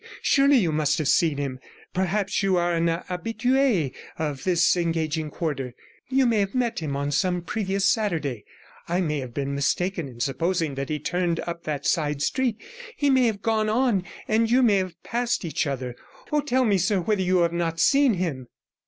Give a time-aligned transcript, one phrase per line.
[0.23, 1.59] Surely you must have seen him.
[1.93, 5.75] Perhaps you are an habitue of this engaging quarter;
[6.09, 8.43] you may have met him on some previous Saturday.
[8.87, 12.57] I may have been mistaken in supposing that he turned up that side street;
[12.97, 15.95] he may have gone on, and you may have passed each other.
[16.31, 18.47] Oh, tell me, sir, whether you have not seen him?'